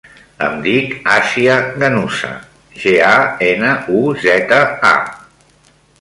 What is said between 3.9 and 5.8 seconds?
u, zeta, a.